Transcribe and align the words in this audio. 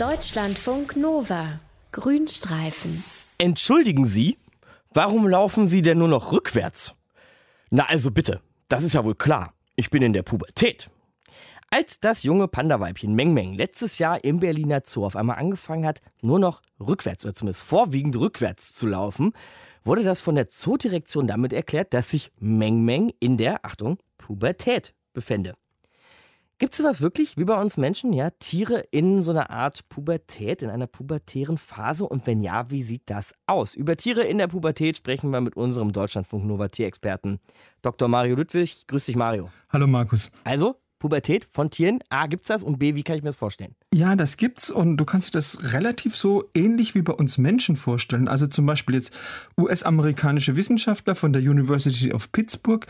Deutschlandfunk 0.00 0.96
Nova. 0.96 1.60
Grünstreifen. 1.92 3.04
Entschuldigen 3.36 4.06
Sie, 4.06 4.38
warum 4.94 5.28
laufen 5.28 5.66
Sie 5.66 5.82
denn 5.82 5.98
nur 5.98 6.08
noch 6.08 6.32
rückwärts? 6.32 6.94
Na 7.68 7.84
also 7.84 8.10
bitte, 8.10 8.40
das 8.70 8.82
ist 8.82 8.94
ja 8.94 9.04
wohl 9.04 9.14
klar. 9.14 9.52
Ich 9.76 9.90
bin 9.90 10.02
in 10.02 10.14
der 10.14 10.22
Pubertät. 10.22 10.88
Als 11.68 12.00
das 12.00 12.22
junge 12.22 12.48
Panda-Weibchen 12.48 13.14
Meng 13.14 13.34
Meng 13.34 13.52
letztes 13.52 13.98
Jahr 13.98 14.24
im 14.24 14.40
Berliner 14.40 14.80
Zoo 14.86 15.04
auf 15.04 15.16
einmal 15.16 15.36
angefangen 15.36 15.84
hat, 15.84 16.00
nur 16.22 16.38
noch 16.38 16.62
rückwärts 16.80 17.26
oder 17.26 17.34
zumindest 17.34 17.60
vorwiegend 17.60 18.16
rückwärts 18.16 18.72
zu 18.72 18.86
laufen, 18.86 19.34
wurde 19.84 20.02
das 20.02 20.22
von 20.22 20.34
der 20.34 20.48
Zoodirektion 20.48 21.26
damit 21.26 21.52
erklärt, 21.52 21.92
dass 21.92 22.08
sich 22.08 22.32
Meng 22.38 22.86
Meng 22.86 23.12
in 23.20 23.36
der, 23.36 23.66
Achtung, 23.66 23.98
Pubertät 24.16 24.94
befände. 25.12 25.56
Gibt 26.60 26.74
es 26.74 26.76
sowas 26.76 27.00
wirklich 27.00 27.38
wie 27.38 27.44
bei 27.44 27.58
uns 27.58 27.78
Menschen, 27.78 28.12
ja? 28.12 28.28
Tiere 28.38 28.80
in 28.90 29.22
so 29.22 29.30
einer 29.30 29.48
Art 29.48 29.88
Pubertät, 29.88 30.60
in 30.60 30.68
einer 30.68 30.86
pubertären 30.86 31.56
Phase? 31.56 32.06
Und 32.06 32.26
wenn 32.26 32.42
ja, 32.42 32.70
wie 32.70 32.82
sieht 32.82 33.04
das 33.06 33.32
aus? 33.46 33.74
Über 33.74 33.96
Tiere 33.96 34.24
in 34.24 34.36
der 34.36 34.48
Pubertät 34.48 34.98
sprechen 34.98 35.30
wir 35.30 35.40
mit 35.40 35.56
unserem 35.56 35.90
Deutschlandfunk 35.90 36.44
Nova 36.44 36.68
Tierexperten 36.68 37.40
Dr. 37.80 38.08
Mario 38.08 38.36
Ludwig. 38.36 38.86
Grüß 38.88 39.06
dich, 39.06 39.16
Mario. 39.16 39.48
Hallo, 39.70 39.86
Markus. 39.86 40.30
Also, 40.44 40.76
Pubertät 41.00 41.46
von 41.50 41.70
Tieren. 41.70 41.98
A, 42.10 42.28
gibt's 42.28 42.46
das? 42.46 42.62
Und 42.62 42.78
B, 42.78 42.94
wie 42.94 43.02
kann 43.02 43.16
ich 43.16 43.22
mir 43.22 43.30
das 43.30 43.36
vorstellen? 43.36 43.74
Ja, 43.92 44.14
das 44.14 44.36
gibt's 44.36 44.70
und 44.70 44.98
du 44.98 45.04
kannst 45.04 45.28
dir 45.28 45.38
das 45.38 45.72
relativ 45.72 46.14
so 46.14 46.44
ähnlich 46.54 46.94
wie 46.94 47.02
bei 47.02 47.12
uns 47.12 47.38
Menschen 47.38 47.74
vorstellen. 47.74 48.28
Also 48.28 48.46
zum 48.46 48.66
Beispiel 48.66 48.94
jetzt 48.94 49.12
US-amerikanische 49.58 50.54
Wissenschaftler 50.54 51.16
von 51.16 51.32
der 51.32 51.42
University 51.42 52.12
of 52.12 52.30
Pittsburgh, 52.30 52.86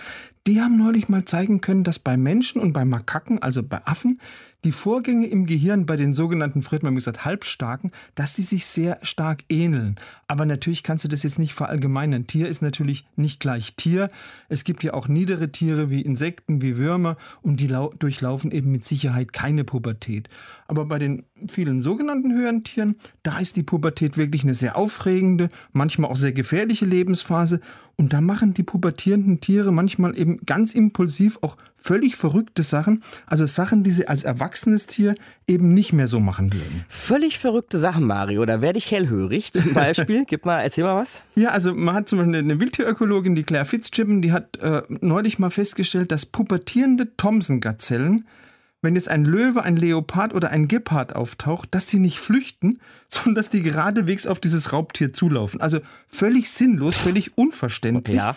die 0.47 0.61
haben 0.61 0.77
neulich 0.77 1.09
mal 1.09 1.25
zeigen 1.25 1.61
können, 1.61 1.85
dass 1.85 1.99
bei 1.99 2.17
Menschen 2.17 2.61
und 2.61 2.73
bei 2.73 2.85
Makaken, 2.85 3.41
also 3.41 3.63
bei 3.63 3.81
Affen, 3.87 4.21
die 4.65 4.73
Vorgänge 4.73 5.27
im 5.27 5.47
Gehirn 5.47 5.87
bei 5.87 5.97
den 5.97 6.13
sogenannten, 6.15 6.63
früher 6.63 6.81
haben 6.83 6.95
gesagt, 6.95 7.25
Halbstarken, 7.25 7.91
dass 8.15 8.35
sie 8.35 8.43
sich 8.43 8.67
sehr 8.67 8.99
stark 9.03 9.45
ähneln. 9.49 9.97
Aber 10.29 10.45
natürlich 10.45 10.83
kannst 10.83 11.05
du 11.05 11.09
das 11.09 11.23
jetzt 11.23 11.39
nicht 11.39 11.55
verallgemeinern. 11.55 12.27
Tier 12.27 12.49
ist 12.49 12.63
natürlich 12.63 13.07
nicht 13.17 13.41
gleich 13.41 13.75
Tier. 13.75 14.09
Es 14.49 14.65
gibt 14.65 14.85
ja 14.85 14.95
auch 14.95 15.09
niedere 15.09 15.51
Tiere 15.51 15.91
wie 15.91 16.03
Insekten, 16.03 16.63
wie 16.63 16.77
Würmer 16.77 17.17
und 17.43 17.61
die 17.61 17.69
durchlaufen 17.69 18.51
eben 18.51 18.71
mit 18.71 18.85
Sicherheit 18.85 19.33
keine 19.33 19.65
Pubertät. 19.65 20.29
Aber 20.69 20.85
bei 20.85 20.99
den 20.99 21.25
vielen 21.49 21.81
sogenannten 21.81 22.33
höheren 22.33 22.63
Tieren, 22.63 22.97
da 23.23 23.39
ist 23.39 23.57
die 23.57 23.63
Pubertät 23.63 24.17
wirklich 24.17 24.45
eine 24.45 24.55
sehr 24.55 24.77
aufregende, 24.77 25.49
manchmal 25.73 26.11
auch 26.11 26.17
sehr 26.17 26.33
gefährliche 26.33 26.87
Lebensphase. 26.87 27.61
Und 28.01 28.15
da 28.15 28.23
machen 28.23 28.55
die 28.55 28.63
pubertierenden 28.63 29.43
Tiere 29.43 29.73
manchmal 29.73 30.19
eben 30.19 30.41
ganz 30.47 30.75
impulsiv 30.75 31.39
auch 31.43 31.59
völlig 31.77 32.17
verrückte 32.17 32.63
Sachen. 32.63 33.03
Also 33.27 33.45
Sachen, 33.45 33.83
die 33.83 33.91
sie 33.91 34.09
als 34.09 34.23
erwachsenes 34.23 34.87
Tier 34.87 35.15
eben 35.47 35.75
nicht 35.75 35.93
mehr 35.93 36.07
so 36.07 36.19
machen 36.19 36.51
würden. 36.51 36.87
Völlig 36.89 37.39
verrückte 37.39 37.79
Sachen, 37.79 38.07
Mario. 38.07 38.47
Da 38.47 38.63
werde 38.63 38.79
ich 38.79 38.91
hellhörig. 38.91 39.53
Zum 39.53 39.75
Beispiel, 39.75 40.25
gib 40.27 40.47
mal, 40.47 40.63
erzähl 40.63 40.85
mal 40.85 40.97
was. 40.97 41.25
Ja, 41.35 41.51
also 41.51 41.75
man 41.75 41.95
hat 41.95 42.09
zum 42.09 42.21
Beispiel 42.21 42.37
eine 42.37 42.59
Wildtierökologin, 42.59 43.35
die 43.35 43.43
Claire 43.43 43.67
Fitzgibbon, 43.67 44.23
die 44.23 44.33
hat 44.33 44.57
äh, 44.63 44.81
neulich 44.89 45.39
mal 45.39 45.51
festgestellt, 45.51 46.11
dass 46.11 46.25
pubertierende 46.25 47.15
Thomson-Gazellen 47.19 48.25
wenn 48.83 48.95
jetzt 48.95 49.09
ein 49.09 49.25
Löwe, 49.25 49.63
ein 49.63 49.77
Leopard 49.77 50.35
oder 50.35 50.51
ein 50.51 50.69
Gepard 50.69 51.15
auftaucht, 51.15 51.69
dass 51.73 51.87
die 51.87 51.99
nicht 51.99 52.19
flüchten, 52.19 52.81
sondern 53.09 53.35
dass 53.35 53.51
die 53.51 53.63
geradewegs 53.63 54.27
auf 54.27 54.41
dieses 54.41 54.73
Raubtier 54.73 55.13
zulaufen. 55.13 55.61
Also 55.61 55.81
völlig 56.07 56.51
sinnlos, 56.51 56.97
völlig 56.97 57.37
unverständlich. 57.37 58.17
Ja. 58.17 58.37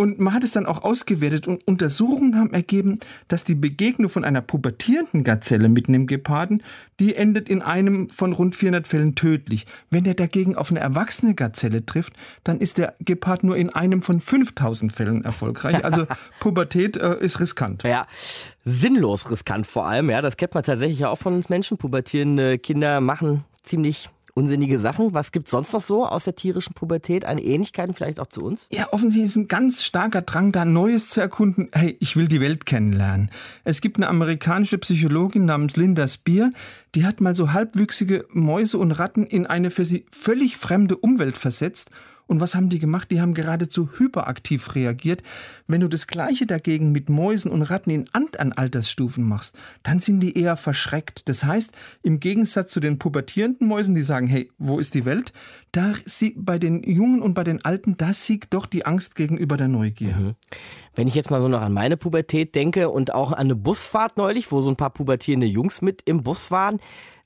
Und 0.00 0.20
man 0.20 0.32
hat 0.32 0.44
es 0.44 0.52
dann 0.52 0.64
auch 0.64 0.84
ausgewertet 0.84 1.48
und 1.48 1.66
Untersuchungen 1.66 2.36
haben 2.36 2.54
ergeben, 2.54 3.00
dass 3.26 3.42
die 3.42 3.56
Begegnung 3.56 4.08
von 4.08 4.22
einer 4.22 4.40
pubertierenden 4.40 5.24
Gazelle 5.24 5.68
mit 5.68 5.88
einem 5.88 6.06
Geparden, 6.06 6.62
die 7.00 7.16
endet 7.16 7.48
in 7.48 7.62
einem 7.62 8.08
von 8.08 8.32
rund 8.32 8.54
400 8.54 8.86
Fällen 8.86 9.16
tödlich. 9.16 9.66
Wenn 9.90 10.06
er 10.06 10.14
dagegen 10.14 10.54
auf 10.54 10.70
eine 10.70 10.78
erwachsene 10.78 11.34
Gazelle 11.34 11.84
trifft, 11.84 12.12
dann 12.44 12.60
ist 12.60 12.78
der 12.78 12.94
Gepard 13.00 13.42
nur 13.42 13.56
in 13.56 13.70
einem 13.70 14.02
von 14.02 14.20
5000 14.20 14.92
Fällen 14.92 15.24
erfolgreich. 15.24 15.84
Also 15.84 16.06
Pubertät 16.38 16.96
äh, 16.96 17.18
ist 17.18 17.40
riskant. 17.40 17.82
Ja, 17.82 18.06
sinnlos 18.64 19.28
riskant 19.32 19.66
vor 19.66 19.88
allem. 19.88 20.10
Ja, 20.10 20.22
das 20.22 20.36
kennt 20.36 20.54
man 20.54 20.62
tatsächlich 20.62 21.06
auch 21.06 21.18
von 21.18 21.44
Menschen. 21.48 21.76
Pubertierende 21.76 22.60
Kinder 22.60 23.00
machen 23.00 23.42
ziemlich 23.64 24.10
unsinnige 24.38 24.78
Sachen. 24.78 25.12
Was 25.14 25.32
gibt 25.32 25.48
es 25.48 25.50
sonst 25.50 25.72
noch 25.72 25.80
so 25.80 26.06
aus 26.06 26.24
der 26.24 26.36
tierischen 26.36 26.72
Pubertät? 26.74 27.24
Eine 27.24 27.42
Ähnlichkeiten 27.42 27.92
vielleicht 27.92 28.20
auch 28.20 28.28
zu 28.28 28.44
uns? 28.44 28.68
Ja, 28.72 28.86
offensichtlich 28.92 29.30
ist 29.30 29.36
ein 29.36 29.48
ganz 29.48 29.82
starker 29.82 30.22
Drang 30.22 30.52
da, 30.52 30.64
Neues 30.64 31.10
zu 31.10 31.20
erkunden. 31.20 31.68
Hey, 31.72 31.96
ich 31.98 32.16
will 32.16 32.28
die 32.28 32.40
Welt 32.40 32.64
kennenlernen. 32.64 33.30
Es 33.64 33.80
gibt 33.80 33.96
eine 33.96 34.06
amerikanische 34.06 34.78
Psychologin 34.78 35.44
namens 35.44 35.76
Linda 35.76 36.06
Spear, 36.06 36.50
die 36.94 37.04
hat 37.04 37.20
mal 37.20 37.34
so 37.34 37.52
halbwüchsige 37.52 38.26
Mäuse 38.32 38.78
und 38.78 38.92
Ratten 38.92 39.26
in 39.26 39.46
eine 39.46 39.70
für 39.70 39.84
sie 39.84 40.06
völlig 40.10 40.56
fremde 40.56 40.96
Umwelt 40.96 41.36
versetzt 41.36 41.90
und 42.28 42.40
was 42.40 42.54
haben 42.54 42.68
die 42.68 42.78
gemacht? 42.78 43.10
Die 43.10 43.20
haben 43.20 43.32
geradezu 43.32 43.88
hyperaktiv 43.98 44.74
reagiert. 44.74 45.22
Wenn 45.66 45.80
du 45.80 45.88
das 45.88 46.06
Gleiche 46.06 46.46
dagegen 46.46 46.92
mit 46.92 47.08
Mäusen 47.08 47.50
und 47.50 47.62
Ratten 47.62 47.90
in 47.90 48.04
anderen 48.12 48.52
Altersstufen 48.52 49.24
machst, 49.24 49.56
dann 49.82 50.00
sind 50.00 50.20
die 50.20 50.38
eher 50.38 50.58
verschreckt. 50.58 51.28
Das 51.28 51.42
heißt, 51.44 51.72
im 52.02 52.20
Gegensatz 52.20 52.70
zu 52.70 52.80
den 52.80 52.98
pubertierenden 52.98 53.66
Mäusen, 53.66 53.94
die 53.94 54.02
sagen, 54.02 54.26
hey, 54.26 54.50
wo 54.58 54.78
ist 54.78 54.94
die 54.94 55.06
Welt? 55.06 55.32
Da 55.72 55.94
sie, 56.04 56.34
bei 56.36 56.58
den 56.58 56.82
Jungen 56.82 57.22
und 57.22 57.32
bei 57.32 57.44
den 57.44 57.64
Alten, 57.64 57.96
da 57.96 58.12
siegt 58.12 58.52
doch 58.52 58.66
die 58.66 58.84
Angst 58.84 59.16
gegenüber 59.16 59.56
der 59.56 59.68
Neugier. 59.68 60.14
Mhm. 60.14 60.34
Wenn 60.94 61.08
ich 61.08 61.14
jetzt 61.14 61.30
mal 61.30 61.40
so 61.40 61.48
noch 61.48 61.62
an 61.62 61.72
meine 61.72 61.96
Pubertät 61.96 62.54
denke 62.54 62.90
und 62.90 63.14
auch 63.14 63.32
an 63.32 63.38
eine 63.38 63.56
Busfahrt 63.56 64.18
neulich, 64.18 64.52
wo 64.52 64.60
so 64.60 64.68
ein 64.68 64.76
paar 64.76 64.90
pubertierende 64.90 65.46
Jungs 65.46 65.80
mit 65.80 66.02
im 66.04 66.22
Bus 66.22 66.50
waren, 66.50 66.78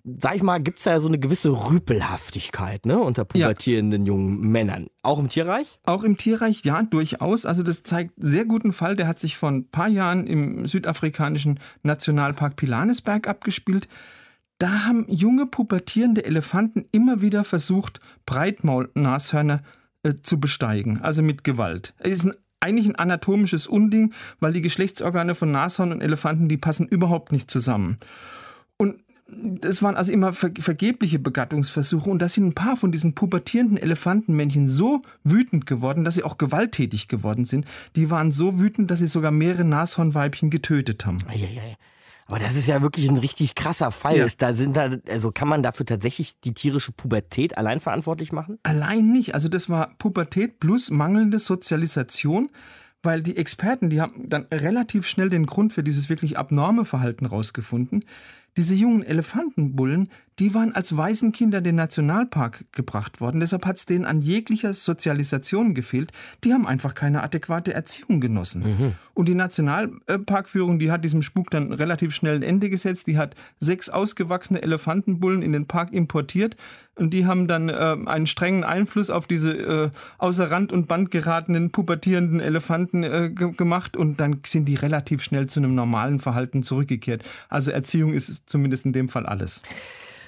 sag 0.05 0.37
ich 0.37 0.43
mal, 0.43 0.61
gibt 0.61 0.79
es 0.79 0.85
da 0.85 0.93
ja 0.93 1.01
so 1.01 1.09
eine 1.09 1.19
gewisse 1.19 1.51
Rüpelhaftigkeit 1.51 2.87
ne, 2.87 2.99
unter 2.99 3.25
pubertierenden 3.25 4.05
ja. 4.05 4.13
jungen 4.13 4.41
Männern. 4.41 4.89
Auch 5.03 5.19
im 5.19 5.29
Tierreich? 5.29 5.79
Auch 5.85 6.03
im 6.03 6.17
Tierreich, 6.17 6.65
ja, 6.65 6.83
durchaus. 6.83 7.47
Also 7.47 7.63
das 7.63 7.83
zeigt 7.83 8.15
sehr 8.17 8.45
guten 8.45 8.73
Fall. 8.73 8.97
Der 8.97 9.07
hat 9.07 9.19
sich 9.19 9.37
vor 9.37 9.51
ein 9.51 9.69
paar 9.69 9.89
Jahren 9.89 10.27
im 10.27 10.67
südafrikanischen 10.67 11.61
Nationalpark 11.83 12.57
Pilanesberg 12.57 13.29
abgespielt. 13.29 13.89
Da 14.59 14.85
haben 14.85 15.07
junge 15.09 15.47
pubertierende 15.47 16.25
Elefanten 16.25 16.87
immer 16.93 17.21
wieder 17.21 17.45
versucht, 17.45 18.01
Breitmaulnashörner 18.27 19.63
äh, 20.03 20.15
zu 20.23 20.39
besteigen, 20.39 21.01
also 21.01 21.23
mit 21.23 21.45
Gewalt. 21.45 21.95
Es 21.99 22.13
ist 22.13 22.25
ein 22.27 22.35
eigentlich 22.63 22.87
ein 22.87 22.95
anatomisches 22.95 23.67
Unding, 23.67 24.13
weil 24.39 24.53
die 24.53 24.63
Geschlechtsorgane 24.63 25.35
von 25.35 25.51
Nashorn 25.51 25.91
und 25.91 26.01
Elefanten, 26.01 26.49
die 26.49 26.57
passen 26.57 26.87
überhaupt 26.87 27.33
nicht 27.33 27.51
zusammen. 27.51 27.97
Und 28.77 29.03
das 29.35 29.83
waren 29.83 29.97
also 29.97 30.13
immer 30.13 30.33
vergebliche 30.33 31.19
Begattungsversuche 31.19 32.11
und 32.11 32.21
da 32.21 32.29
sind 32.29 32.47
ein 32.47 32.55
paar 32.55 32.77
von 32.77 32.93
diesen 32.93 33.15
pubertierenden 33.15 33.79
Elefantenmännchen 33.79 34.69
so 34.69 35.03
wütend 35.25 35.67
geworden, 35.67 36.05
dass 36.05 36.17
sie 36.17 36.23
auch 36.23 36.39
gewalttätig 36.39 37.09
geworden 37.09 37.45
sind. 37.45 37.67
Die 37.97 38.11
waren 38.11 38.33
so 38.33 38.61
wütend, 38.61 38.91
dass 38.91 39.01
sie 39.01 39.07
sogar 39.07 39.31
mehrere 39.31 39.65
Nashornweibchen 39.65 40.51
getötet 40.51 41.07
haben. 41.07 41.19
Aber 42.27 42.39
das 42.39 42.55
ist 42.55 42.67
ja 42.67 42.81
wirklich 42.83 43.09
ein 43.09 43.19
richtig 43.19 43.55
krasser 43.55 43.91
Fall. 43.91 44.17
Ja. 44.17 44.27
da 44.39 44.55
sind 44.55 44.77
da, 44.77 44.97
also 45.09 45.33
kann 45.33 45.49
man 45.49 45.63
dafür 45.63 45.85
tatsächlich 45.85 46.39
die 46.41 46.55
tierische 46.55 46.93
Pubertät 46.93 47.59
allein 47.59 47.81
verantwortlich 47.81 48.33
machen? 48.33 48.59
Allein 48.63 49.13
nicht. 49.13 49.35
Also 49.35 49.49
das 49.49 49.69
war 49.69 49.95
Pubertät 49.99 50.61
plus 50.61 50.91
mangelnde 50.91 51.39
Sozialisation 51.39 52.49
weil 53.03 53.23
die 53.23 53.37
Experten, 53.37 53.91
die 53.91 54.01
haben 54.01 54.29
dann 54.29 54.47
relativ 54.53 55.07
schnell 55.07 55.29
den 55.29 55.47
Grund 55.47 55.73
für 55.73 55.83
dieses 55.83 56.09
wirklich 56.09 56.39
abnorme 56.39 56.85
Verhalten 56.85 57.27
rausgefunden. 57.27 58.05
Diese 58.57 58.75
jungen 58.75 59.03
Elefantenbullen, 59.03 60.09
die 60.39 60.55
waren 60.55 60.75
als 60.75 60.97
Waisenkinder 60.97 61.59
in 61.59 61.65
den 61.65 61.75
Nationalpark 61.77 62.65
gebracht 62.73 63.21
worden. 63.21 63.41
Deshalb 63.41 63.67
hat 63.67 63.77
es 63.77 63.87
denen 63.87 64.05
an 64.05 64.23
jeglicher 64.23 64.73
Sozialisation 64.73 65.75
gefehlt. 65.75 66.13
Die 66.43 66.53
haben 66.53 66.67
einfach 66.67 66.95
keine 66.95 67.23
adäquate 67.23 67.75
Erziehung 67.75 68.21
genossen. 68.21 68.63
Mhm. 68.63 68.93
Und 69.15 69.29
die 69.29 69.35
Nationalparkführung, 69.35 70.79
die 70.79 70.91
hat 70.91 71.05
diesem 71.05 71.21
Spuk 71.21 71.51
dann 71.51 71.73
relativ 71.73 72.15
schnell 72.15 72.37
ein 72.37 72.43
Ende 72.43 72.71
gesetzt. 72.71 73.07
Die 73.09 73.19
hat 73.19 73.35
sechs 73.61 73.91
ausgewachsene 73.91 74.63
Elefantenbullen 74.63 75.43
in 75.43 75.53
den 75.53 75.67
Park 75.67 75.93
importiert. 75.93 76.57
Und 76.95 77.11
die 77.13 77.27
haben 77.27 77.47
dann 77.47 77.69
äh, 77.69 77.97
einen 78.07 78.27
strengen 78.27 78.65
Einfluss 78.65 79.11
auf 79.11 79.27
diese 79.27 79.53
äh, 79.53 79.91
außer 80.19 80.51
Rand 80.51 80.73
und 80.73 80.89
Band 80.89 81.11
geratenen, 81.11 81.71
pubertierenden 81.73 82.41
Elefanten 82.41 83.03
äh, 83.03 83.31
gemacht. 83.31 83.97
Und 83.97 84.19
dann 84.19 84.41
sind 84.47 84.67
die 84.67 84.77
relativ 84.77 85.23
schnell 85.23 85.47
zu 85.47 85.61
einem 85.61 85.75
normalen 85.75 86.21
Verhalten 86.21 86.63
zurückgekehrt. 86.63 87.23
Also 87.51 87.71
Erziehung 87.71 88.15
ist 88.15 88.49
zumindest 88.49 88.87
in 88.87 88.95
dem 88.95 89.11
Fall 89.11 89.27
alles. 89.27 89.61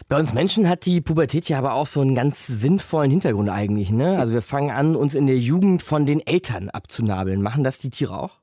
Bei 0.08 0.18
uns 0.18 0.34
Menschen 0.34 0.68
hat 0.68 0.84
die 0.84 1.00
Pubertät 1.00 1.48
ja 1.48 1.58
aber 1.58 1.72
auch 1.72 1.86
so 1.86 2.00
einen 2.00 2.14
ganz 2.14 2.46
sinnvollen 2.46 3.10
Hintergrund 3.10 3.48
eigentlich. 3.48 3.90
Ne? 3.90 4.18
Also 4.18 4.32
wir 4.34 4.42
fangen 4.42 4.70
an, 4.70 4.96
uns 4.96 5.14
in 5.14 5.26
der 5.26 5.38
Jugend 5.38 5.82
von 5.82 6.04
den 6.04 6.20
Eltern 6.20 6.68
abzunabeln. 6.68 7.40
Machen 7.40 7.64
das 7.64 7.78
die 7.78 7.90
Tiere 7.90 8.18
auch? 8.18 8.38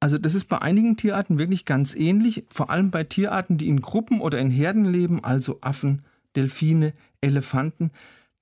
Also 0.00 0.18
das 0.18 0.34
ist 0.34 0.46
bei 0.46 0.60
einigen 0.60 0.96
Tierarten 0.96 1.38
wirklich 1.38 1.64
ganz 1.64 1.94
ähnlich, 1.94 2.44
vor 2.50 2.70
allem 2.70 2.90
bei 2.90 3.04
Tierarten, 3.04 3.58
die 3.58 3.68
in 3.68 3.80
Gruppen 3.80 4.20
oder 4.20 4.38
in 4.38 4.50
Herden 4.50 4.84
leben, 4.84 5.24
also 5.24 5.58
Affen, 5.60 6.04
Delfine, 6.36 6.92
Elefanten 7.20 7.90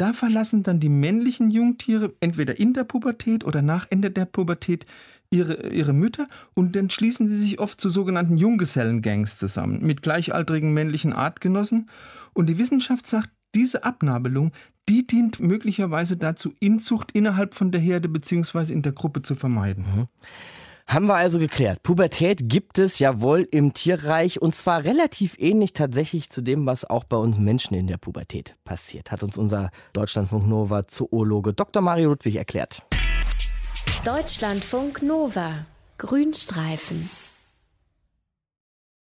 da 0.02 0.12
verlassen 0.12 0.64
dann 0.64 0.80
die 0.80 0.88
männlichen 0.88 1.52
Jungtiere 1.52 2.12
entweder 2.18 2.58
in 2.58 2.72
der 2.72 2.82
Pubertät 2.82 3.44
oder 3.44 3.62
nach 3.62 3.86
Ende 3.88 4.10
der 4.10 4.24
Pubertät 4.24 4.84
ihre, 5.30 5.68
ihre 5.68 5.92
Mütter 5.92 6.24
und 6.54 6.74
dann 6.74 6.90
schließen 6.90 7.28
sie 7.28 7.38
sich 7.38 7.60
oft 7.60 7.80
zu 7.80 7.88
sogenannten 7.88 8.36
Junggesellengangs 8.36 9.38
zusammen 9.38 9.80
mit 9.86 10.02
gleichaltrigen 10.02 10.74
männlichen 10.74 11.12
Artgenossen. 11.12 11.88
Und 12.32 12.48
die 12.48 12.58
Wissenschaft 12.58 13.06
sagt, 13.06 13.30
diese 13.54 13.84
Abnabelung, 13.84 14.50
die 14.88 15.06
dient 15.06 15.38
möglicherweise 15.38 16.16
dazu, 16.16 16.52
Inzucht 16.58 17.12
innerhalb 17.12 17.54
von 17.54 17.70
der 17.70 17.80
Herde 17.80 18.08
bzw. 18.08 18.72
in 18.72 18.82
der 18.82 18.90
Gruppe 18.90 19.22
zu 19.22 19.36
vermeiden. 19.36 19.84
Mhm. 19.84 20.06
Haben 20.92 21.06
wir 21.06 21.14
also 21.14 21.38
geklärt. 21.38 21.82
Pubertät 21.82 22.50
gibt 22.50 22.78
es 22.78 22.98
ja 22.98 23.22
wohl 23.22 23.48
im 23.50 23.72
Tierreich 23.72 24.42
und 24.42 24.54
zwar 24.54 24.84
relativ 24.84 25.38
ähnlich 25.38 25.72
tatsächlich 25.72 26.28
zu 26.28 26.42
dem, 26.42 26.66
was 26.66 26.84
auch 26.84 27.04
bei 27.04 27.16
uns 27.16 27.38
Menschen 27.38 27.72
in 27.72 27.86
der 27.86 27.96
Pubertät 27.96 28.56
passiert, 28.64 29.10
hat 29.10 29.22
uns 29.22 29.38
unser 29.38 29.70
Deutschlandfunk 29.94 30.46
Nova 30.46 30.86
Zoologe 30.86 31.54
Dr. 31.54 31.80
Mario 31.80 32.10
Ludwig 32.10 32.36
erklärt. 32.36 32.82
Deutschlandfunk 34.04 35.00
Nova 35.00 35.64
Grünstreifen 35.96 37.08